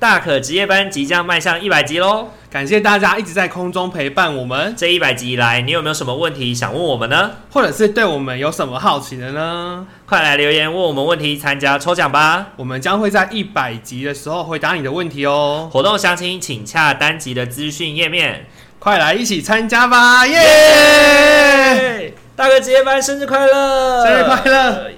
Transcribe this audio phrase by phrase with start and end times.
[0.00, 2.28] 大可职业班即将迈向一百集喽！
[2.50, 4.74] 感谢大家一直在空中陪伴我们。
[4.74, 7.32] 这一百集以来，你有没有什么问题想问我们呢？
[7.50, 9.86] 或者是对我们有什么好奇的呢？
[10.06, 12.46] 快来留言问我们问题，参加抽奖吧！
[12.56, 15.68] 我们将会在一百集的时候回答你的问题哦。
[15.70, 18.46] 活动详情请洽单集的资讯页面。
[18.78, 20.26] 快来一起参加吧！
[20.26, 22.12] 耶、yeah!！
[22.34, 24.06] 大可职业班生日快乐！
[24.06, 24.90] 生日快乐！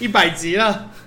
[0.00, 0.86] 一百集了。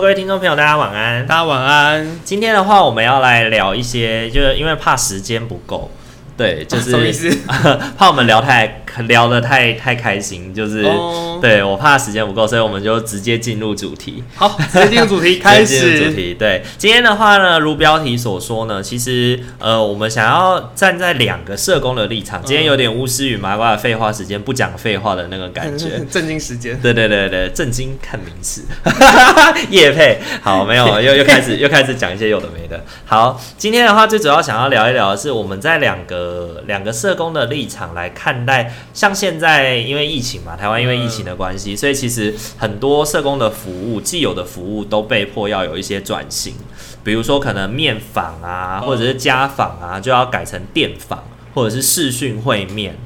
[0.00, 1.26] 各位听众朋友，大家晚安。
[1.26, 2.20] 大家晚安。
[2.24, 5.90] 今天的话，我们要来聊一些，就是因为怕时间不够。
[6.40, 11.38] 对，就是、啊、 怕我们聊太聊的太太开心，就是、oh.
[11.38, 14.24] 对我怕时间不够，所以我们就直接进入主题。
[14.34, 16.32] 好，直接进入主题，开始 主题。
[16.32, 26.80] 对，今天的话呢，如标题所说呢，其实呃，我们想要站在两个社工的立场，今天有点巫师与麻瓜的废话时间，不讲废话的那个感觉， 震惊时间。
[26.80, 28.62] 对对对对，震惊看名词，
[29.68, 30.18] 业配。
[30.40, 32.82] 好，没有，又又开始又开始讲一些有的没的。
[33.04, 36.29] 好，今天的话最主要想要聊一聊的是我们在两个。
[36.30, 46.54] 呃，两个社工的立场来看待，像现在因为疫情嘛，台湾因为疫情的关系，所以其实很多社工的服务，既有的服务都被迫要有一些转型，
[47.02, 52.96] 比如说可能面访啊，或者是家访啊，就要改成电访，或者是视讯会面，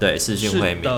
[0.00, 0.92] 对，视讯会面。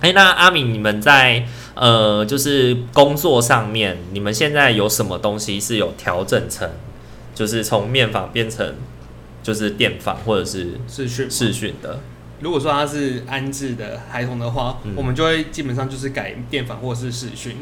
[0.00, 1.42] 哎、欸，那阿敏，你们在
[1.74, 6.68] 呃，就是工作上面，你们现在有什么东西是有调整成，
[7.34, 8.74] 就是从面访变成？
[9.44, 12.00] 就是电访或者是视讯视讯的。
[12.40, 17.56] 如果说他是安置的孩童的话，嗯，我们就会基本上就是改电访或者是视讯。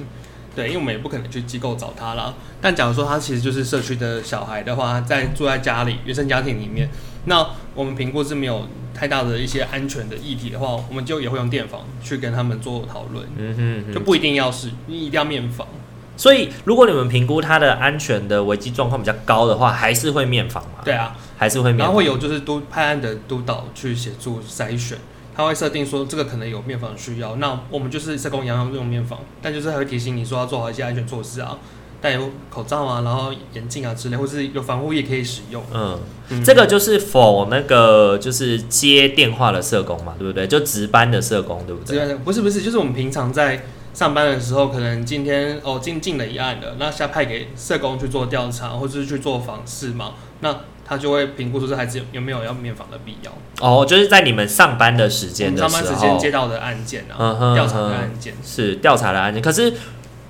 [0.54, 2.34] 对，因为我们也不可能去机构找他啦。
[2.60, 6.88] 但假如说他其实就是社区的小孩的话，在住在家里原生家庭里面，
[7.24, 13.26] 那我们评估是没有太大的一些安全的议题的话，我们就也会用电访去跟他们做讨论。
[13.36, 15.66] 嗯哼，哼，就不一定要是，你一定要面访。
[16.14, 20.80] 所以，如果你们评估他的安全的危机状况比较高的话，还是会面访嘛？
[20.84, 21.86] 对啊，还是会面访。
[21.86, 24.98] 然后会有就是督派案的督导去协助筛选，
[25.34, 31.58] 他会设定说这个可能有面访需要，那我们就是社工一样要用面访，但就是还会提醒你说要做好一些安全措施啊，
[32.00, 35.64] 戴有口罩啊，然后眼镜啊之类，或是有防护液可以使用。
[35.72, 40.46] 嗯，嗯，这个就是 for 那个就是接电话的社工嘛，对不对？
[40.46, 42.14] 就值班的社工，对不对？
[42.16, 43.64] 不是不是，就是我们平常在。
[43.94, 53.32] 上班的时候，可能今天哦进进了一案的，那下派给社工去做调查，或者是去做访视嘛，那他就会评估说这孩子有有没有要面访的必要。
[53.60, 59.42] 哦，就是在你们上班的时间的时候，上班时间接到的案件啊，调、嗯、查的案件是调查的案件。
[59.42, 59.72] 可是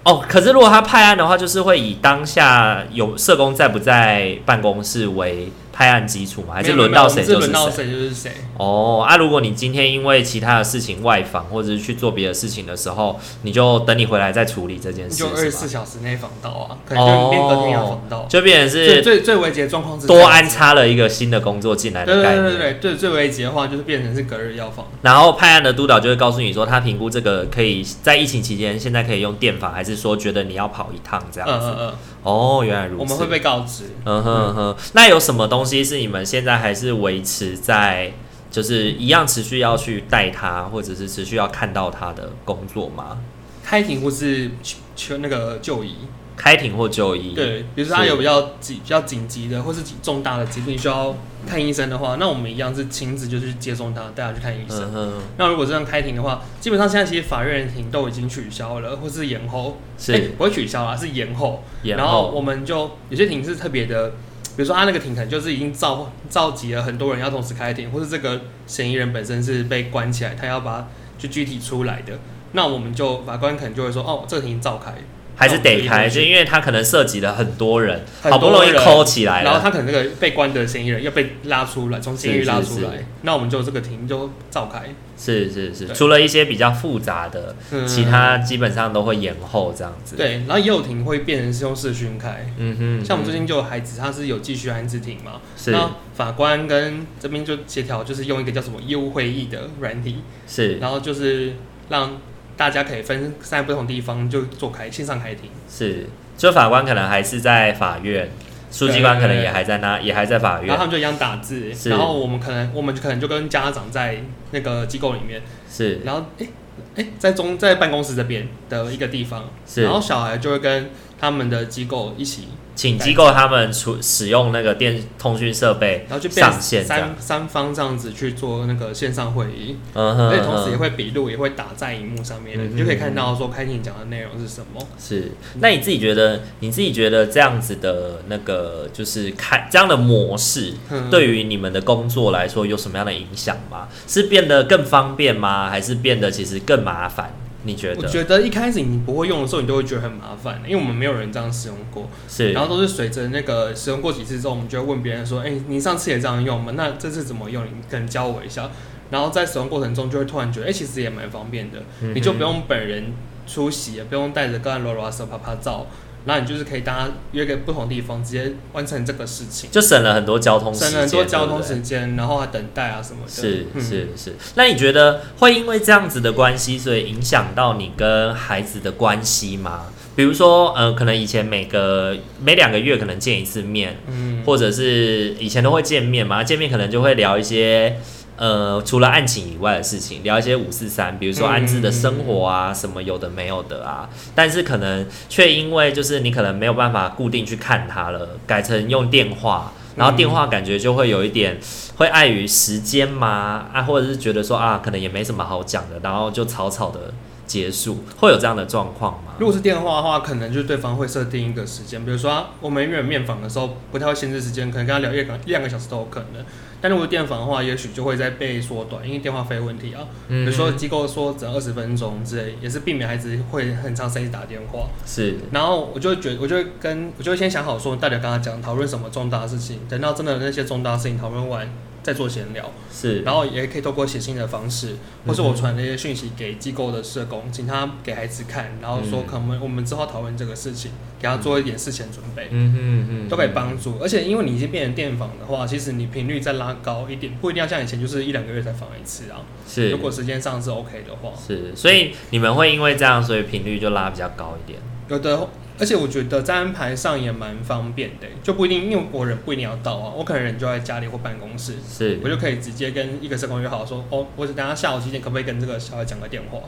[0.04, 5.52] 哦，可是如果他派案的话，就是会以当下有社工在不在办公室为。
[5.72, 6.54] 拍案基础吗？
[6.54, 8.30] 还是轮到谁就是谁？
[8.58, 15.16] 哦，啊，如果你今天因为其他的事情外访，或者是去做别的事情的时候，你就等你回来再处理这件事。
[15.16, 22.42] 就二十四小时内访到啊，可能就变隔天要访到，就变成是最最最危急的状况是多安插了一个新的工作进来的概念。
[22.44, 24.86] 对对对对，最危急的话就是变成是隔日要访。
[25.00, 31.66] 然后拍案的督导就会告诉你说，他评估这个可以在疫情期间现在可以用电访，还是说觉得你要跑一趟这样子？
[31.66, 31.94] 嗯嗯嗯。
[32.22, 33.00] 哦，原来如此。
[33.00, 33.90] 我们会被告知。
[34.04, 34.76] 嗯哼哼。
[34.94, 38.12] 那有什么东西是你们现在还是维持在，
[38.50, 43.18] 就是一样持续要去带他，或者是持续要看到他的工作吗？
[43.64, 44.50] 开庭或是
[44.94, 45.96] 求那个就医。
[46.36, 51.14] 开庭或就医，对，比如说他有比较紧、比较紧急的，或是重大的疾病需要
[51.46, 54.90] 看医生的话，那我们一样是亲自就去接送他，带他去看医生。
[54.94, 55.20] 嗯。
[55.36, 59.78] 那如果这样开庭的话，基本上现在其实法院庭都已经取消了，或是延后。
[59.98, 60.12] 是。
[60.12, 61.62] 欸、不会取消啊，是延后。
[61.82, 62.02] 延后。
[62.02, 64.10] 然后我们就有些庭是特别的，
[64.56, 72.18] 比如说他那个庭可能就是已经召召集了很多人要同时开庭，或是这个嫌疑人本身是被关起来，他要把他就具体出来的，
[72.52, 74.94] 那我们就法官可能就会说，哦，这个庭召开。
[75.42, 84.94] 还是得开，就因为他可能涉及了很多人，好不容易抠起来，然后他可能那个被关的嫌疑人又被拉出来，从监狱拉出来，那我们就这个庭就召开。
[85.18, 87.56] 是是是，除了一些比较复杂的，
[87.86, 90.14] 其他基本上都会延后这样子。
[90.14, 92.46] 对，然后也有庭会变成是用视讯开。
[92.58, 101.54] 嗯哼，像我们最近就有孩子，他是有继续安置庭嘛，那法官跟这边就协调，就是用一个叫什么业务会议的软体，是，然后就是
[101.88, 102.16] 让。
[102.62, 105.50] 大家可以分散在不同地方就做开线上开庭。
[105.68, 106.06] 是，
[106.36, 108.30] 就法官可能还是在法院，
[108.70, 110.68] 书记官可能也还在那，也还在法院。
[110.68, 114.22] 然后他们就一样打字，然后我们可能我们可能就跟家长在
[114.52, 115.42] 那个机构里面。
[115.68, 116.46] 是，然后哎
[116.94, 122.46] 哎，在中在办公室这边的一个地方，是，然后小孩就会跟他们的机构一起。
[122.82, 126.52] 请机构他们出使用那个电通讯设备，然后就变
[126.82, 134.84] 三三方这样子去做那个线上会议，嗯哼，而且同时也会笔录，也会打在荧幕上面，嗯、你就可以看到说开庭讲的内容是什么。
[134.98, 135.30] 是，
[135.60, 140.74] 那你自己觉得，你自己觉得这样子的那个就是开这样的模式，
[141.08, 143.86] 对于你们的工作来说有什么样的影响吗？
[144.08, 145.70] 是变得更方便吗？
[145.70, 147.32] 还是变得其实更麻烦？
[147.64, 148.00] 你觉得？
[148.00, 152.08] 我觉得一开始你不会用的时候，你都会觉得很麻烦，因为我们没有人这样使用过。
[152.28, 156.72] 是，然后都是随着那个使用过几次之后，我们就会问别人说：“哎、欸，你上次也这样用吗？
[156.76, 157.64] 那这次怎么用？
[157.64, 158.70] 你可能教我一下。”
[159.10, 161.82] 然后在使用过程中，就会突然觉得：“哎、欸，其实也蛮方便的。
[162.00, 163.12] 嗯”你就不用本人
[163.46, 165.86] 出席，也不用带着个案罗罗手拍拍照。
[166.24, 173.30] 那你就是可以大家约个不同地方，直接完成这个事情，就省了很多交通时间，省了很多交通时间，然后还等待啊什么的。
[173.30, 174.36] 是是是。
[174.54, 179.86] 那你觉得会因为这样子的关系，所以影响到你跟孩子的关系吗？
[180.14, 187.96] 比如说，呃，可能以前每个每两个月可能见一次面，嗯，或者是以前都会见面嘛，见面可能就会聊一些。
[188.36, 194.08] 呃，除了案情以外的事情，聊一些五四三，比如说安置的生活啊，什么有的没有的啊。
[194.34, 201.58] 但是可能却因为就是你可能没有办法固定去看他了，改成用电话，然后电话感觉就会有一点
[201.98, 207.12] 会碍于时间嘛，啊，或者是觉得说啊，可能也没什么好讲的，然后就草草的
[207.46, 209.34] 结束，会有这样的状况吗？
[209.38, 216.44] 如果是电话的话，可能就是对方会设定一个时间，比如说我们约面访的时候，不太会限制时间，可能跟他聊一个一两个小时都有可能。
[216.82, 220.00] 但如果电访的话，也许就会再被缩短，因为电话费问题啊。
[220.28, 224.88] 嗯、哼比如说机构说只要二十分钟之类，也是避免孩子会很长时间打电话。
[225.06, 225.36] 是。
[225.52, 231.66] 然后我就觉得，我就跟我就先想好说，到底跟他讲讨论什么重大的事情，等到真的那些重大的事情讨论完。
[232.02, 234.96] 在做闲聊，是，然后也可以透过写信的方式，
[235.26, 240.90] 或是我传那些讯息给机构的社工，请他给孩子看，然后说可能我们之后讨论这个事情，
[241.20, 243.98] 给他做一点事前准备，嗯嗯嗯，都可以帮助。
[244.00, 249.42] 而且因为你已经变成电访的话，其实你频率再拉高一点，不一定要像以前就是一两个月才访一次啊。
[249.68, 254.80] 是，如果时间上是 OK 的话，是，所以你们会因为这样，所以频率就拉比较高一点。
[255.08, 255.48] 有的。
[255.78, 266.58] 而且我觉得在安排上也蛮方便的，就不一定，因为我人不一定要到啊，我可能人就在家里或办公室，是我就可以直接跟一个社工约好说，哦，我等下下午几点可不可以跟这个小孩讲个电话，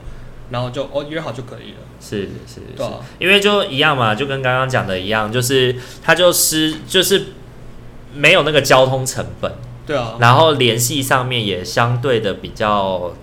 [0.50, 1.78] 然后就哦约好就可以了。
[2.00, 7.26] 是是，对啊，因为就一样嘛，就跟刚刚讲的一样，就是他就是就是
[8.14, 9.52] 没有那个交通成本，
[9.86, 13.14] 对啊，然后联系上面也相对的比较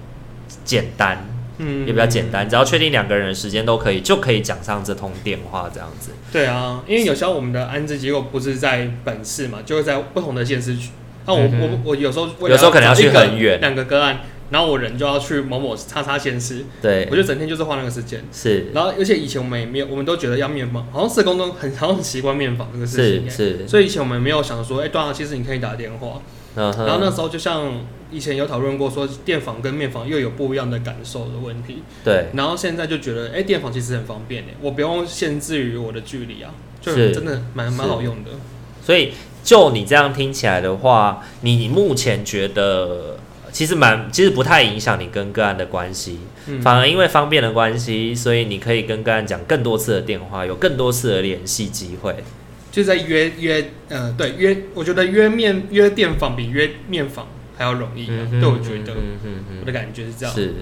[0.64, 1.28] 简单。
[1.64, 6.12] 嗯，也比较简单，只要确定两个人的时间都可以，就可以讲上这通电话这样子。
[6.32, 10.90] 对啊，因为有时候我们的安置机构不是在本市嘛，就是在不同的县市区。
[11.28, 16.66] 那、啊、我、嗯、我我有时候有时候可能要去很远，两个个案，然后我人就要去某某叉叉县市。
[16.82, 18.24] 对，我就整天就是花那个时间。
[18.32, 23.30] 是，然后而且以前我们也没有，我们都觉得要面访，好像社工都很好像很习惯面访这个事情。
[23.30, 26.20] 是是，所以以前我们没有想说，哎、欸，对啊，其实你可以打电话。
[26.56, 26.86] Uh.
[26.86, 31.82] 然后那时候就像以前有讨论过，说电访跟面访又有不一样的感受的问题。
[32.04, 32.28] 对。
[32.34, 36.52] 然后现在就觉得，哎，电访其实很方便，我不用限制于我的距离啊，
[36.82, 38.32] 就是真的蛮蛮好用的。
[38.84, 43.18] 所以就你这样听起来的话，你目前觉得
[43.54, 52.16] 其实蛮，其实不太影响你跟个案的关系，嗯、反而因为方便的关系，所以你可以跟个案讲更多次的电话，有更多次的联系机会。
[52.72, 60.34] 就在约约，呃，对约，我觉得约面约电访比约面访还要容易，啊，嗯、对我觉得，嗯嗯嗯，我的感觉是这样。
[60.34, 60.54] 是，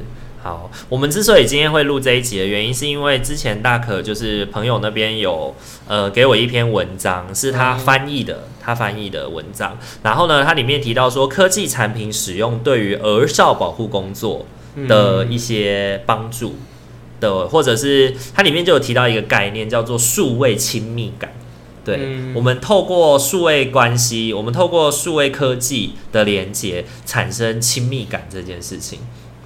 [0.41, 5.53] 好，我们之所以今天会录这一集的原因，是因为之前大可就是朋友那边有
[5.87, 9.77] 呃给我一篇文章，是他翻译的，嗯、他翻译的文章。
[10.01, 14.47] 然后呢，它里面提到说科技产品使用对于儿少保护工作
[14.87, 16.55] 的一些帮助
[17.19, 21.31] 的，嗯、或者是它里面就有提到一个概念，叫做数位亲密感。
[21.89, 28.99] 对，嗯、我们透过数位关系，我们透过数位科技的连接，产生亲密感这件事情。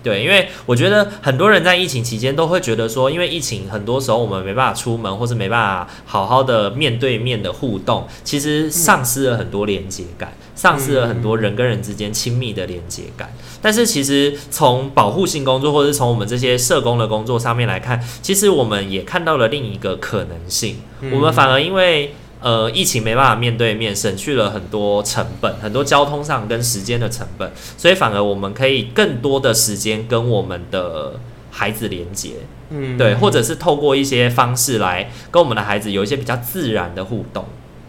[0.04, 13.34] 对，因为我觉得很多人在疫情期间都会觉得说，因为疫情很多时候我们没办法出门，或是没办法好好的面对面的互动，其实丧失了很多连接感，丧失了很多人跟人之间亲密的连接感。
[13.62, 20.80] 但是其实从保护性工作，或者是从我们这些社工的工作上面来看，其实我们也看到了另一个可能性，
[21.14, 22.14] 我们反而因为。
[22.44, 31.14] 呃，疫情没办法面对面，省去了很多成本，很多交通上跟时间的成本，所以反而我们可以更多的时间跟我们的
[31.50, 32.32] 孩子连接，
[32.70, 37.46] 嗯，对，或者是透过一些方式来跟我们的孩子有一些比较自然的互动，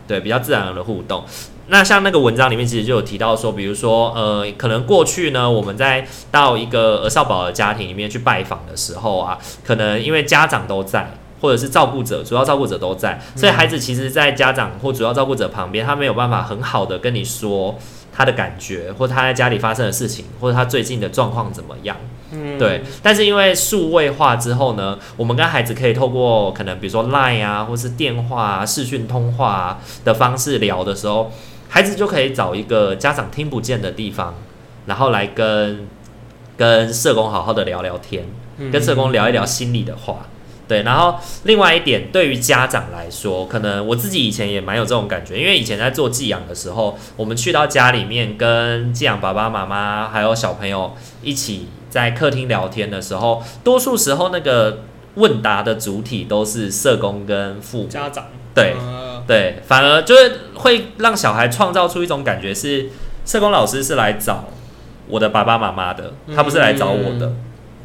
[0.07, 1.25] 对，比较自然的互动。
[1.69, 11.11] 那像那个文章里面其实就有提到说，比如说，呃，可能过去呢，我们在到一个儿少保的家庭里面去拜访的时候啊，可能因为家长都在，
[11.45, 17.77] 或者是照顾者，主要照顾者都在，所以孩子其实，在家长或主要照顾者旁边，他没有办法很好的跟你说
[18.11, 21.95] 他的感觉，或他在家里发生的事情，或者他最近的状况怎么样。
[22.33, 22.83] 嗯，对。
[23.03, 31.31] 但是因为数位化之后呢，我们跟孩子可以透过可能比如说 Line 啊，或是电话啊、视讯通话啊的方式聊的时候。
[31.69, 34.33] 孩子就可以找一个家长听不见的地方，
[34.87, 35.89] 然后来跟
[36.57, 38.25] 跟社工好好的聊聊天，
[38.71, 40.27] 跟社工聊一聊心里的话。
[40.67, 54.83] 对，然后另外一点，对于家长来说，可能我自己以前也蛮有这种感觉，因为以前在做寄养的时候，我们去到家里面跟寄养爸爸妈妈还有小朋友一起在客厅聊天的时候，多数时候那个
[55.15, 58.27] 问答的主体都是社工跟父母家长。
[58.55, 58.75] 对。
[59.27, 62.91] 对，反而就是会让小孩创造出一种感觉，是
[63.25, 64.45] 社工老师是来找
[65.09, 67.33] 我的爸爸妈妈的，他不是来找我的。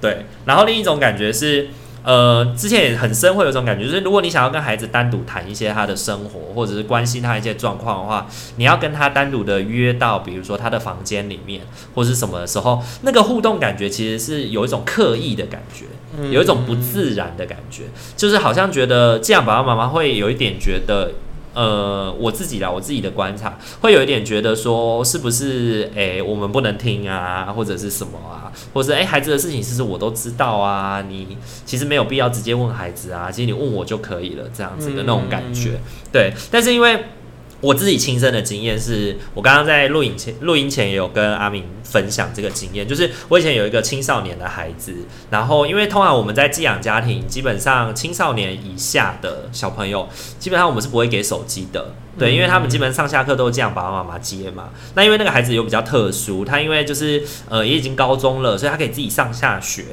[0.02, 1.70] 对，然后另一种感觉是，
[2.10, 11.62] 呃，之前也很深会有种感觉，就是如果你想要跟孩子单独谈一些他的生活，或者是关心他一些状况的话，你要跟他单独的约到，比如说他的房间里面，
[11.94, 15.86] 或是什么的时候，那个互动感觉其实是有一种刻意的感觉，
[16.32, 17.84] 有一种不自然的感觉，
[18.18, 21.12] 就是好像觉得这样爸爸妈妈会有一点觉得。
[21.54, 37.04] 呃，我自己啦，我自己的观察，会有一点觉得说，是不是诶、欸，我们不能听啊，或者是什么啊，或者是诶、欸，孩子的事情其实我都知道啊，你其实没有必要直接问孩子啊，其实你问我就可以了，这样子的那种感觉，嗯、对，但是因为。
[37.62, 44.94] 我自己亲身的经验是，我刚刚在录影前录音前也有跟阿明分享这个经验，就是我以前有一个青少年的孩子，
[45.30, 50.08] 然后因为通常我们在寄养家庭，基本上青少年以下的小朋友，
[50.40, 54.70] 基本上我们是不会给手机的，对，因为他们基本上上下课都是这样爸爸妈妈接嘛。
[54.96, 59.84] 那因为那个孩子又比较特殊，他因为就是呃也已经高中了，所以他可以自己上下学，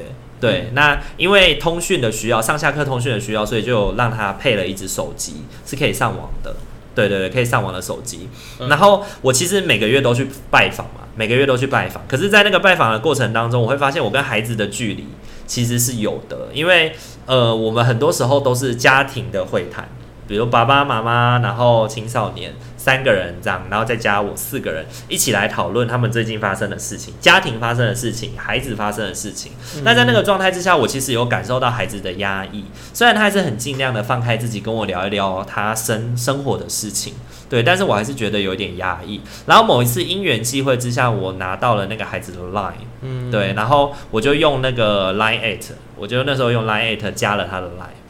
[0.41, 0.71] 对。
[0.73, 6.55] 那因为通讯的需要，上下课通讯的需要，所以就让他配了一只手机，是可以上网的。
[6.97, 8.29] 对对对，可以上网的手机。
[8.69, 12.03] 然后我其实每个月都去拜访嘛，每个月都去拜访。
[12.09, 15.07] 可是，在那个拜访的过程当中，我会发现我跟孩子的距离
[15.47, 16.93] 其实是有的，因为
[17.27, 19.89] 呃，我们很多时候都是家庭的会谈，
[20.27, 22.53] 比如爸爸妈妈，然后青少年。
[22.87, 29.51] 三个人这样，然后再加我四个人一起来讨论他们最近发生的事情，家庭发生的事情，孩子发生的事情。
[29.83, 32.65] 那在那个状态之下，我其实有感受到孩子的压抑，
[32.95, 37.15] 虽然他还是很尽量的放开自己跟我聊一聊他生生活的事情，
[37.51, 39.21] 对，但是我还是觉得有点压抑。
[39.47, 48.06] 然后某一次因缘际会之下，我拿到了那个孩子的 line，嗯，对，然后我就用那个 line at，我就那时候用 line at 加了他的 line。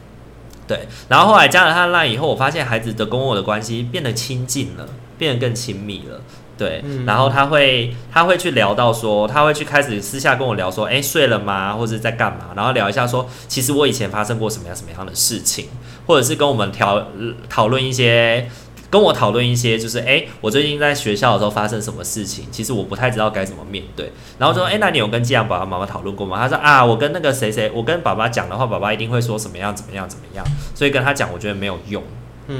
[0.67, 4.85] 对，然后后来加了他的 line 以后，我发现孩子的跟我的关系变得亲近了，
[5.17, 6.19] 变得更亲密了。
[6.57, 11.73] 对，嗯、然后他会他会去聊到说，他会去开始私下跟我聊说，哎，睡了吗？
[11.73, 12.47] 或者在干嘛？
[12.55, 15.67] 然后聊一下说，其实我以前发生过什么样什么样的事情，
[16.05, 17.07] 或者是跟我们调
[17.49, 18.49] 讨论一些。
[18.89, 24.11] 跟我讨论一些，就是诶、欸，我最近在学校的时候发生什么事情，其实我不太知道该怎么面对。
[24.39, 26.37] 然后说，诶、欸，那你有跟寄养爸爸妈妈讨论过吗？
[26.37, 32.01] 他说啊，我跟那个谁谁，我跟爸爸讲的话，爸爸一定会说什么样怎么样怎么样，所以跟他讲，我觉得没有用。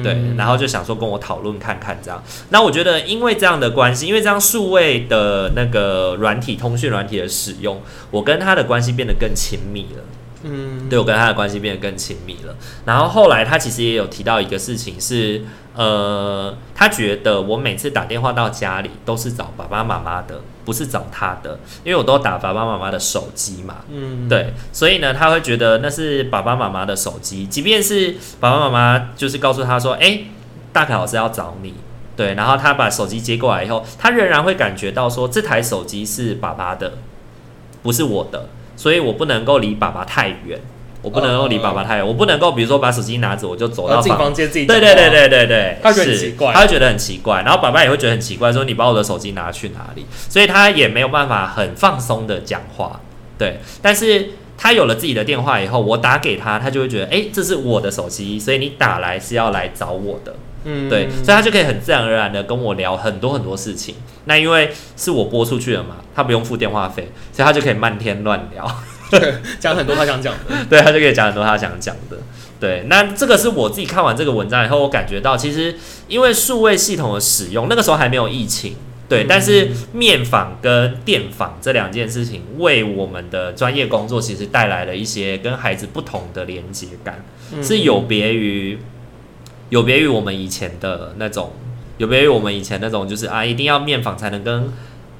[0.03, 2.22] 对，然后就想说跟我讨论看看这样。
[2.50, 7.81] 那我觉得，因为这样的关系，因为这样数位的那个软体通讯软体的使用，
[8.12, 10.03] 我跟他的关系变得更亲密了。
[10.44, 12.56] 嗯，对，我跟他的关系变得更亲密了。
[12.86, 15.41] 然后后来他其实也有提到一个事情是，
[15.74, 23.77] 呃，他觉得我每次打电话到家里都是找爸爸妈妈的，不是找他的，因为我都打爸爸妈妈的手机嘛。
[23.89, 30.20] 嗯，对，所以呢，他会觉得那是爸爸妈妈的手机，即便是爸爸妈妈就是告诉他说，哎，
[30.72, 31.74] 大凯老师要找你，
[32.15, 36.94] 对，然后他把手机接过来以后，他仍然会感觉到说这台手机是爸爸的，
[37.82, 38.50] 不是我的。
[38.77, 40.57] 所以我不能够离爸爸太远，
[41.01, 50.05] 我不能够离爸爸太远，我不能够比如说把手机拿着我就走到房间自己对对对对对对，他觉得很奇怪，他会觉得很奇怪，然后爸爸也会觉得很奇怪，说你把我的手机拿去哪里？
[50.29, 53.01] 所以他也没有办法很放松的讲话，
[53.38, 53.60] 对。
[53.81, 60.36] 但是他有了自己的电话以后，我打给他，他就会觉得，哎，这是我的手机，所以你打来是要来找我的。
[60.69, 63.95] 嗯，对，所以他就可以很自然而然的跟我聊很多很多事情。
[64.25, 68.69] 那因为是我播出去了嘛，他不用付电话费，所以他就可以漫天乱聊，
[69.59, 70.55] 讲很多他想讲的。
[70.69, 72.17] 对，他就可以讲很多他想讲的。
[72.59, 75.75] 对，那这个是我自己看完这个文章以后，我感觉到其实
[76.09, 78.75] 因为数位系统的使用，那个时候还没有疫情，
[79.07, 87.24] 对，但是面访跟电访这两件事情，为我们的专业工作其实带来了一些跟孩子不同的连接感，
[87.62, 88.77] 是有别于
[89.69, 91.51] 有别于我们以前的那种，
[91.97, 94.71] 有别于我们以前那种，就是啊，一定要面访才能跟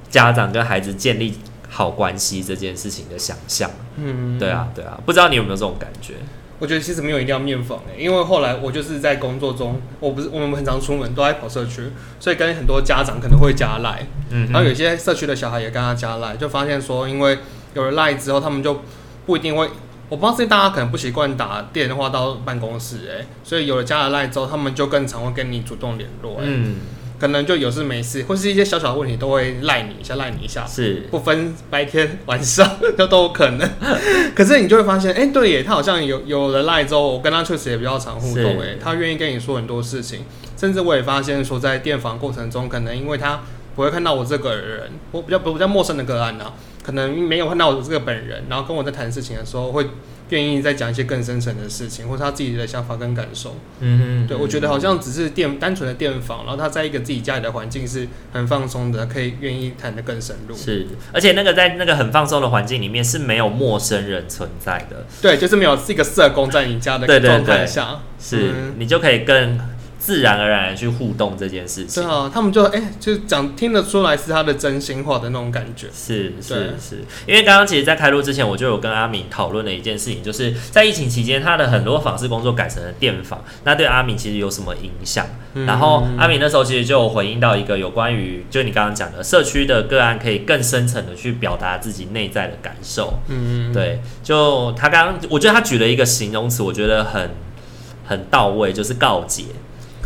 [0.10, 1.34] 家长跟孩子建立
[1.70, 3.70] 好关系这件事情的想象。
[3.98, 6.14] 嗯，对啊，对啊，不知道你有没有这种感觉？
[6.60, 11.84] 我觉得其实没有一定要面访诶，因为后来我就是在工作中，我不是我们很常出门都在跑社区，
[12.20, 17.38] 所以跟很多家长可能会加赖，嗯，然后有些社区的小孩也跟他加赖，就发现说，因为
[17.76, 18.82] 有了赖之后，他们就
[19.28, 19.70] 不一定会，
[20.10, 26.76] 我不知道是大家可能不习惯打电话到办公室哎，所以有了加了赖之后，他们就更常会跟你主动联络，嗯。
[27.20, 33.68] 可能就有事没事，或是一些小小的问题，都会赖你一下，赖你一下，是不分白天晚上 都都有可能。
[34.38, 43.42] 可是你就会发现，哎、欸，对耶，他好像有有了赖之后，我跟他确实也比较常互动，哎，他愿意跟你说很多事情，甚至我也发现说，在电访过程中，可能因为他
[43.76, 46.54] 不会看到我这个人，我比较比较陌生的个案呢、啊，
[46.88, 49.86] 可能没有看到我这个本人，然后跟我在谈事情的时候会。
[50.30, 53.56] 愿意再讲一些更深层的事情，或是他自己的想法跟感受。
[53.80, 60.54] 嗯哼，对，我觉得好像只是电单纯的电访，然后他在一个自己家里的环境是很放松的，可以愿意谈得更深入。
[60.54, 65.06] 是，而且那个在那个很放松的环境里面是没有陌生人存在的。
[65.22, 69.58] 对，就是没有一个社工在你家的状态下，嗯、是你就可以更。
[70.00, 77.04] 自然而然的去互动这件事情，对啊，他们就哎、欸，就讲听得出来是他的真心话的那种感觉，是是是。
[77.26, 85.26] 因为刚刚其实，在开录之前，我就有跟阿敏讨论了一件事情，就是在疫情期间，他的很多访视工作改成了电访，那对阿敏其实有什么影响？
[85.56, 93.20] 嗯、然后阿敏那时候其实就有回应到一个有关于，就你刚刚讲的社区的个案，可以更深层的去表达自己内在的感受。
[93.28, 97.32] 嗯，对，就他刚刚，我觉得他举了一个形容词，我觉得很
[98.06, 99.46] 很到位，就是告解。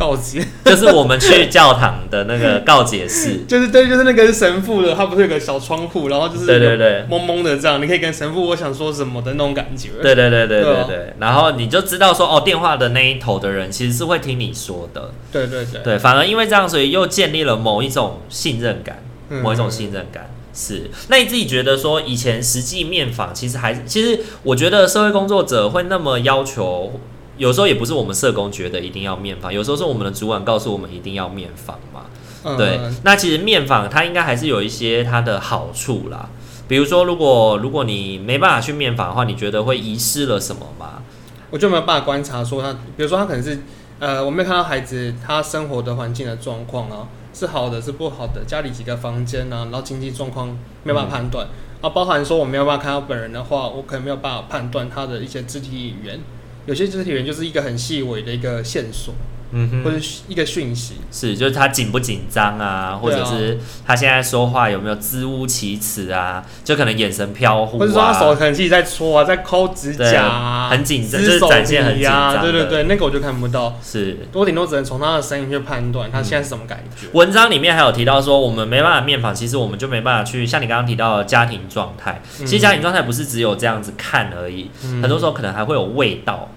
[0.02, 9.90] 告解 就是我们去教堂的那个告解室， 就是对，就是那个神父的，他不是有个小窗户，然后就是对对对，蒙蒙的这样，你可以跟神父我想说什么的那种感觉。
[10.02, 15.12] 对对对对对对，对，然后你就知道说哦，电话的那一头的人其实是会听你说的。
[15.30, 19.00] 对对对对，反而因为这样，所以又建立了某一种信任感，
[19.42, 20.90] 某一种信任感是。
[21.06, 27.00] 那你自己觉得说，以前实际面访其实还是，其实我觉得社会工作者会那么要求。
[27.38, 32.06] 有时候也不是我们社工觉得一定要面访，有时候是我们的主管告诉我们一定要面访嘛。
[32.44, 36.28] 嗯、对，那其实面访它应该还是有一些它的好处啦。
[36.68, 41.02] 比如说，如果如果你没办法去面访的话，你觉得会遗失了什么吗？
[41.50, 43.58] 我就没有办法观察说他，比如说他可能是
[43.98, 50.48] 呃，我没有看到孩子他生活的环境的状况啊，是好的是不好的，家里几个房间啊，然后经济状况
[50.82, 51.50] 没有办法判断、嗯、
[51.82, 56.20] 啊，包含说我没有办法看到本人的话，我可能没有办法判断他的一些肢体语言。
[56.64, 59.12] 有些肢体语言就是一个很细微的一个线索，
[59.52, 59.96] 嗯哼，或者
[60.28, 77.06] 一个讯息，是就是他紧不紧张啊，或者是他现在说话有没有支吾其词啊，就可能眼神飘忽啊，或者说他手可能自己在搓啊，在抠指甲啊，很紧张，就是展现很紧张，对对对，那个我就看不到，是，多顶多只能从他的声音去判断他现在是什么感觉。
[77.12, 84.70] 文章里面还有提到说，我们没办法面访，其实我们就没办法去像你刚刚提到的家庭状态，其实家庭状态不是只有这样子看而已，
[85.02, 86.48] 很多时候可能还会有味道。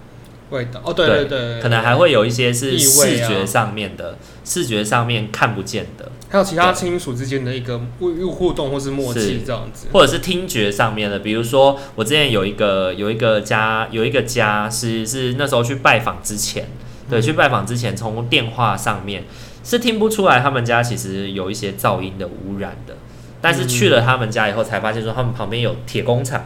[0.55, 16.67] 味道哦，对对对，对，可能还会有一些是视觉上面的，啊、视觉上面看不见的，还有其他亲属之间的一个互互动或是默契这样子，或者是听觉上面的，比如说我之前有一个有一个家有一个家是是那时候去拜访之前，
[17.09, 19.23] 对，去拜访之前从电话上面
[19.63, 22.95] 是听不出来他们家其实有一些噪音的污染的，
[23.41, 26.45] 但是去了他们家以后才发现说他们旁边有铁工厂，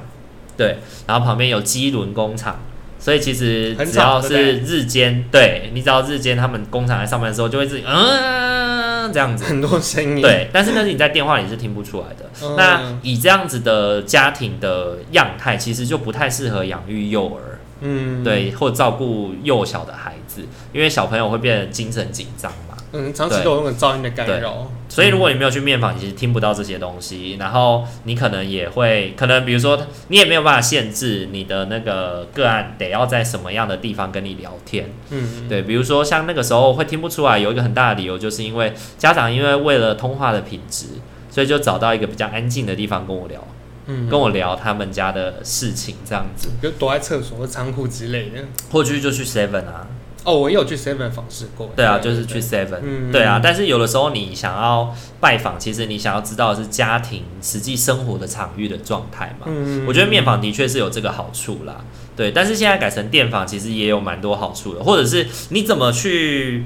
[0.57, 2.59] 对，然后旁边有机轮工厂。
[2.99, 10.49] 所以其实只要是日间，对，你只要日间他们工厂来上班的时候，就会自己嗯这样子很多声音，对。
[10.51, 12.29] 但是那是你在电话里是听不出来的。
[12.43, 20.41] 嗯、那以这样子的家庭的样态，其实就不太适合养育幼儿，嗯，对，或照顾幼小的孩子，
[20.73, 22.51] 因为小朋友会变得精神紧张。
[22.91, 27.35] 嗯，长期都有那种噪音的干扰，所以如果你没有去面访，其实听不到这些东西。
[27.39, 34.91] 然后你可能也会，可能比如说你也没有办法限制你的那个个案得要在什么样的地方跟你聊天。
[35.11, 40.87] 嗯，对，比如说像那个时候会听不出来，有一个很大的理由就是因为家长因为为了通话的品质，
[41.29, 43.47] 所以就找到一个比较安静的地方跟我聊，
[43.85, 49.85] 嗯，跟我聊他们家的事情这样子，就躲在厕所或仓库之类的，或者就去 Seven 啊。
[50.25, 51.71] 哦，我也有去 Seven 访视过。
[51.75, 52.79] 对啊，就是去 Seven。
[52.83, 59.47] 嗯，对啊，但是有的时候你想要拜访，其实你想要知道的是家庭实际生活的场域的状态嘛。
[59.47, 61.85] 嗯，我觉得面访的确是有这个好处啦。
[62.17, 66.65] 对，但是现在改成电访，其实也有蛮多好处的，或者是你怎么去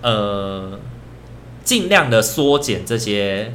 [0.00, 0.78] 呃
[1.64, 3.52] 尽量的缩减这些，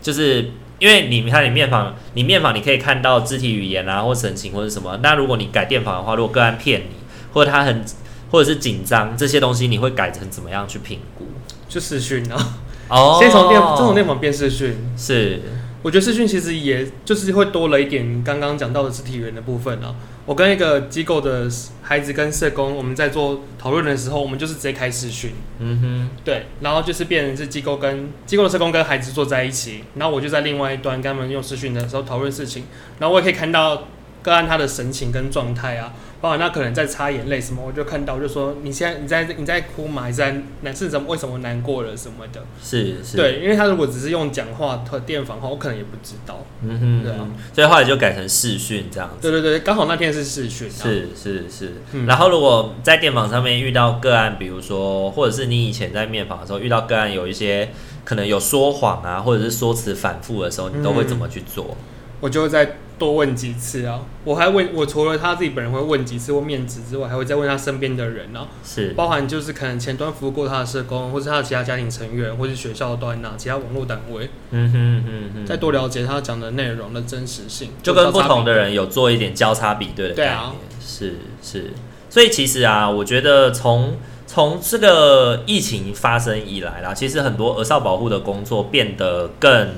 [0.00, 5.00] 就是因为你看你面访，你面访你可以看到肢体语言啊，或神情或者什么。
[5.02, 6.94] 那如果你改电访的话，如果个案骗你，
[7.32, 7.84] 或者他很
[8.30, 11.26] 或者是紧张这些东西，你会改成怎么样去评估？
[11.68, 15.40] 就视讯啊，哦，先从电先从电访变视讯是。
[15.80, 19.94] 我觉得视讯其实也就是会多了一点刚刚讲到的肢体语言的部分啊。
[20.26, 21.48] 我跟一个机构的
[21.82, 25.30] 孩子跟社工，我们在做讨论的时候，我们就是直接开视讯。
[25.60, 32.64] 嗯哼，对，然后就是变成是机构跟机构的社工跟孩子坐在一起，然后我就在另外一端跟他们用视讯的时候讨论事情，
[32.98, 33.84] 然后我也可以看到
[34.20, 35.94] 个案他的神情跟状态啊。
[36.20, 40.02] 包括那可能在擦眼泪什么，我就看到，就说你现在你在你在哭吗？
[40.02, 42.42] 还是在难是怎么为什么难过了什么的？
[42.60, 46.44] 是是，对，因为他如果只是用讲话和电访的话，我可能也不知道。
[46.62, 49.16] 嗯哼，对啊，所以后来就改成视讯这样子。
[49.22, 50.68] 对对对，刚好那天是视讯。
[50.68, 57.68] 是是是，嗯、然后如果在电访上面遇到个案，比如说，或者是你以前在面访的时候遇到个案有一些
[58.04, 61.64] 可能有说谎啊，或者是说辞反复的时候，你都会怎么去做？
[61.68, 61.76] 嗯、
[62.22, 62.76] 我就会在。
[62.98, 64.00] 多问几次啊！
[64.24, 68.88] 我还问，我除了他自己本人会问几次或面子之外，还会再问他身边的人啊，是。
[68.90, 81.72] 包含就是可能前端服务过他的社工，或是他的其他家庭成员，或是学校端呐，其他网络单位，嗯哼嗯哼，再多了解他讲的内容的真实性，就跟不同的人有做一点交叉比对的概念，对啊，是是，
[82.10, 89.68] 所以其实啊，我觉得从从这个疫情发生以来啦，其实很多儿少保护的工作变得更，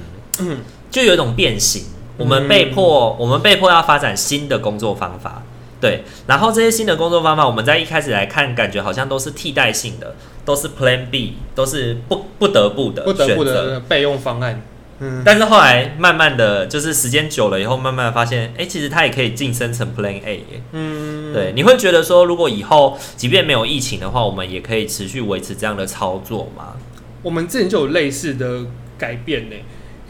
[0.40, 0.58] 嗯，
[0.90, 1.84] 就有一种变形。
[2.20, 5.42] 我们被迫，我们被迫要发展新的工作方法，
[5.80, 6.04] 对。
[6.26, 14.62] 然后这些新的工作方法，我们在一开始来看，感觉好像都是替代性的，都是 Plan B，都是不不得不的，不得不的备用方案。
[14.98, 15.22] 嗯。
[15.24, 20.44] 但是后来慢慢的就是时间久了以后，慢慢的发现，哎，其实它也可以晋升成 Plan A。
[20.72, 21.32] 嗯。
[21.32, 26.74] 对，你会觉得说，如果以后即便没有疫情的话，我们也可以持续维持这样的操作吗？
[27.22, 28.64] 我们之前就有类似的
[28.98, 29.56] 改变呢。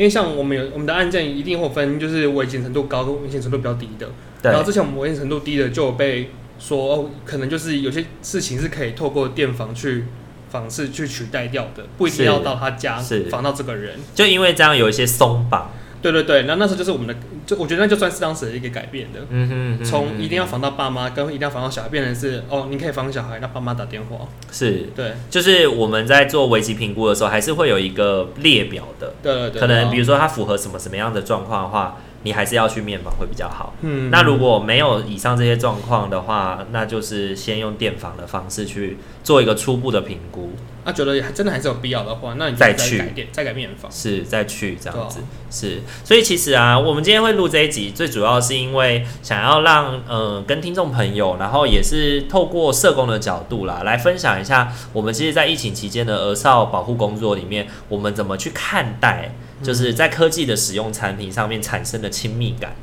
[0.01, 4.09] 因为像我们有我们的案件一定会分，就是危险程度高跟危险程度比较低的。
[4.41, 10.07] 对然后之前我们危险程度低的就有被说哦，可能就是有些事情是可以透过电访去
[10.49, 12.97] 访视去取代掉的，不一定要到他家
[13.31, 13.99] 访到这个人。
[14.15, 15.71] 就因为这样有一些松绑。
[16.03, 19.21] 对对对，那那时候就是我们的，就我觉得那就算是当时的一个改变的。
[19.31, 24.27] 嗯哼，从一定要防到爸妈，跟一定要防到小孩，变成是哦，你可以防小孩，那爸妈打电话。
[24.51, 29.15] 是，对，就是我们在做危机评估的时候，还是会有一个列表的。
[29.23, 29.61] 对对对。
[29.61, 33.75] 可能比如说他符合什么什么样的状况的话，你还是要去面访会比较好。
[33.83, 34.11] 嗯。
[34.11, 40.53] 那如果没有以上这些状况的话，那就是先用电访的方式去做一个初步的评估。
[40.83, 45.83] 那、啊、觉得真的还是有必要的话，那你再，再去再改面访，是再去这样子，哦、是。
[46.03, 62.75] 所以其实啊，我们今天会录这一集，最主要是因为想要让呃跟听众朋友，然后也是透过社工的角度啦，来分享一下我们其实，在疫情期间的儿少保护工作里面，我们怎么去看待，就是在科技的使用产品上面产生的亲密感，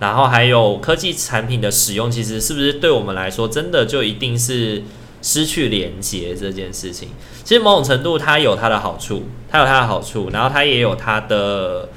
[0.00, 4.82] 然后还有科技产品的使用，其实是不是对我们来说，真的就一定是
[5.20, 7.08] 失去连接这件事情？
[7.44, 11.88] 其实某种程度，它有它的好处，它有它的好处，然后它也有它的，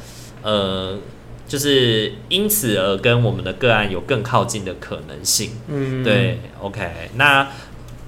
[0.41, 0.98] 呃，
[1.48, 5.52] 就是因此而跟我们的个案有更靠近的可能性。
[5.67, 7.10] 嗯，对，OK。
[7.15, 7.48] 那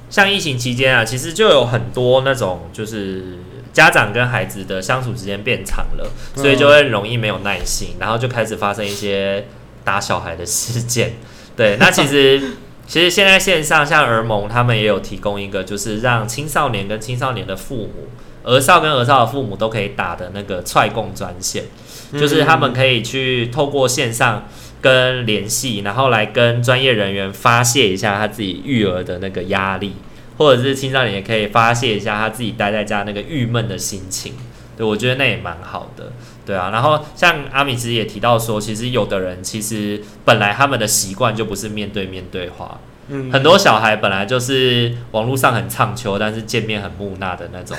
[0.10, 3.38] 像疫情期间啊，其实就有很多那种，就是
[3.78, 9.46] 家长跟孩子的相处时间变长了，所以就会容易没有耐心，然后就开始发生一些
[9.84, 11.14] 打小孩的事件。
[11.56, 12.42] 对，那其实。
[12.90, 18.08] 其实现在线上像儿盟他们也有提供一个，就是让青少年跟青少年的父母、
[18.46, 21.66] 儿少跟儿少的父母都可以打的那个踹供专线，
[22.14, 24.48] 就是他们可以去透过线上
[24.80, 29.96] 跟联系，然后来跟专业人员发泄一下他自己育儿的那个压力，
[30.38, 34.34] 或者是青少年也可以发泄一下他自己待在家那个郁闷的心情。
[34.78, 36.12] 对，我觉得那也蛮好的。
[36.46, 47.76] 对啊，然后像阿米其实也提到说，其实有的人其实本来他们的习惯就不是面对面对话，嗯，很多小孩本来就是网络上很畅秋，但是见面很木讷的那种。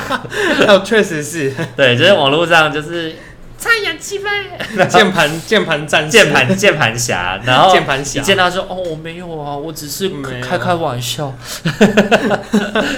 [0.68, 3.14] 哦，确实是， 对，就是网络上就是。
[3.58, 10.10] 太阳气氛，键盘键盘战键盘键盘侠，然后键盘侠，你见到说哦，我没有啊，我只是
[10.42, 11.34] 开开玩笑。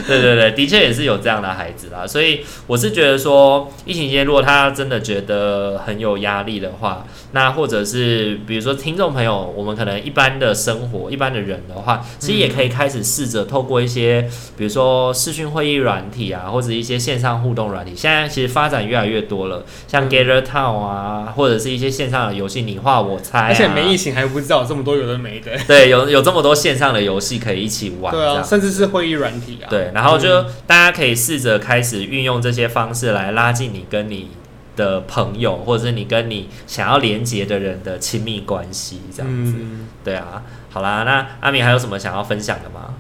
[0.06, 20.47] 对对对，的确也是有这样的孩子啦，所以我是觉得说，疫情期间如果他真的觉得很有压力的话，那或者是比如说听众朋友，我们可能一般的生活、一般的人的话，其实也可以开始试着透过一些，比如说视讯会议软体啊，或者一些线上互动软体，现在其实发展越来越多了，像 Gather。
[20.48, 23.46] Town 啊，或者是一些线上的游戏，你画我猜、啊。
[23.48, 25.52] 而且没疫情还不知道这么多有的没的。
[25.66, 28.14] 对，有有这么多线上的游戏可以一起玩。
[28.14, 29.68] 对啊，甚至是会议软体啊。
[29.68, 34.30] 对，然后就大家可以试着开始运用这些方式来拉近你跟你
[34.74, 39.54] 的朋友，或者是你跟你想要连接的人的亲密关系，这样子。
[39.58, 42.94] 嗯、对啊，好啦，那阿明还有什么想要分享的吗？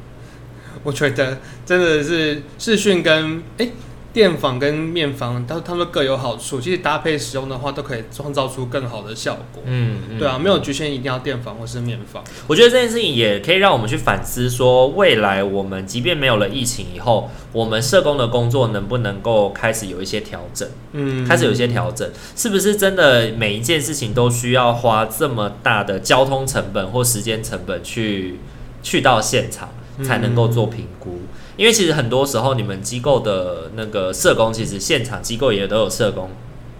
[0.84, 3.68] 我觉得真的是视讯跟哎。
[4.12, 6.60] 电访跟面访，它它们各有好处。
[6.60, 9.62] 其实搭配使用的话，都可以创造出更好的效果。
[9.66, 12.24] 嗯，嗯对啊，没有局限一定要电访或是面访。
[12.46, 20.68] 我觉得这件事情也可以让我们去反思，说未来我们即便没有了疫情以后，我们社工的工作能不能够开始有一些调整？
[20.92, 28.40] 嗯，开始有一些调整，是不是真的每一件事情都需要花这么大的交通成本或时间成本去
[28.82, 29.68] 去到现场
[30.02, 31.10] 才能够做评估？
[31.10, 31.27] 嗯
[31.58, 36.30] 因为其实很多时候，你们机构的那个社工，其实现场机构也都有社工，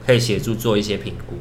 [0.07, 1.35] 可以协助做一些评估，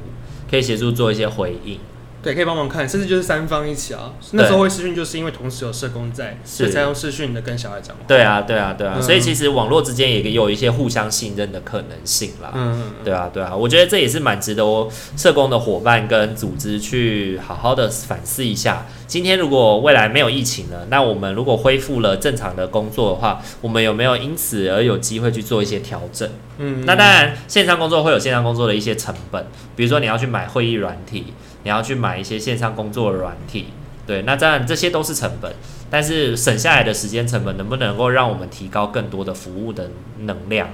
[0.50, 1.80] 可以协助做一些回应。
[2.28, 4.12] 对，可以帮忙看，甚至就是三方一起啊。
[4.32, 8.04] 那时候会视讯，就是因为同时有社工在，所以才用视讯的跟小孩讲话。
[8.06, 8.96] 对啊，对啊，对啊。
[8.98, 12.52] 嗯、所以其实网络之间也有一些互相信任的可能性啦。
[12.54, 12.94] 嗯嗯。
[13.06, 13.56] 对啊，对啊。
[13.56, 18.86] 我觉得这也是蛮值得哦，社工的伙伴跟组织去好好的反思一下。
[19.08, 26.30] 今天如果未来没有疫情了，那我们如果恢复了正常的工作的话，我们有没有因此而有机会去做一些调整？
[26.58, 26.86] 嗯。
[26.86, 31.28] 那当然，线上工作会有线上工作的一些成本，比如说你要去买会议软体。
[31.68, 33.66] 你要去买一些线上工作的软体，
[34.06, 35.54] 对，那当然这些都是成本，
[35.90, 40.70] 但是省下来的时间成本能不能够让我们提高更多的服务的能量？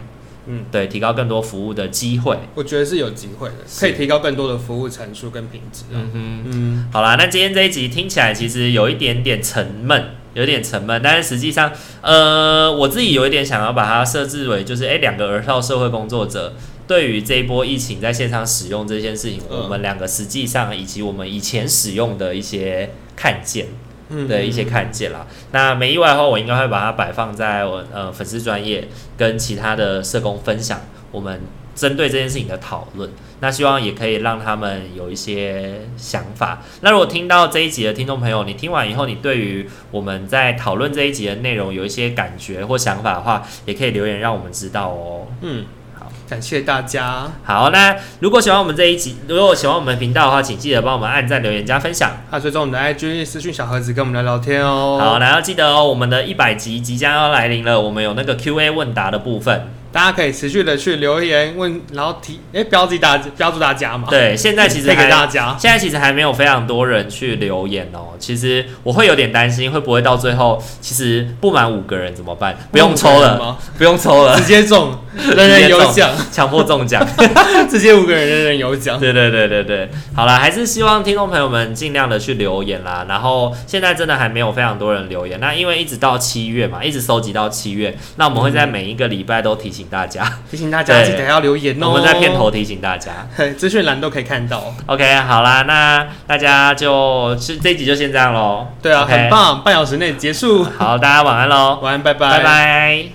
[0.45, 5.85] 嗯，对，提高更多服务的机会，我觉得是有机会的，可以提高更多的服务产出跟品质。
[5.89, 16.53] 嗯哼，嗯，好啦，那今天这一集听起来其实有一点点沉闷，有点沉闷，但是实际上，呃，我自己有一点想要把它设置为就是，哎，两个儿少社会工作者。
[16.93, 23.65] 对于这一波疫情在线上使用这件事情，我们两个实际上以及我们以前使用的一些看见
[24.27, 25.25] 的一些看见啦。
[25.51, 31.41] 那没意外的话，我应该会把它摆放在我呃粉丝专业跟其他的社工分享我们
[31.73, 33.09] 针对这件事情的讨论。
[33.39, 36.61] 那希望也可以让他们有一些想法。
[36.81, 45.25] 那如果听到这一集的听众朋友，你听完以后，你对于我们在讨论这一集的内容有一些感觉或想法的话，也可以留言让我们知道哦。
[45.41, 45.65] 嗯。
[46.33, 47.31] 感谢大家。
[47.43, 52.09] 好，那如果喜欢我们这一集，如果喜欢我们频道的话，请记得帮我们按赞、留言、加分享。
[52.31, 54.97] 还有追踪我们的 IG 私讯小盒子，跟我们聊聊天哦。
[54.99, 59.67] 好，那要记得哦，我们的一百集即将要来临了，我们有那个 Q&A 问答的部分。
[59.93, 64.07] 大家可以持续的去留言问，然后提哎标记大标注大家嘛。
[64.09, 68.07] 对，现在其实还给大家，现在其实还没有非常多人去留言哦。
[68.17, 72.57] 其实我会有点担心，会不会到最后其实不满五个人怎么办？
[72.71, 77.05] 不用抽了，不用抽了， 直接中，人人有奖，强迫中奖，
[77.69, 78.99] 直接五个人人人有奖。
[78.99, 83.05] 对对对对对，好了，还是希望听众朋友们尽量的去留言啦。
[83.07, 89.82] 然后现在真的还没有非常多人留言，那因为一直到七月嘛，一直收集到七月，那我们会在每一个礼拜都提醒。
[89.89, 91.89] 大家提醒大家， 记得要留言哦。
[91.89, 93.11] 我们在片头提醒大家，
[93.57, 94.73] 资讯栏都可以看到。
[94.85, 98.67] OK，好啦，那大家就是这一集就先这样喽。
[98.81, 100.63] 对啊，Okay 很棒，半小时内结束。
[100.63, 103.13] 好，大家晚安喽，晚安，拜拜，拜拜。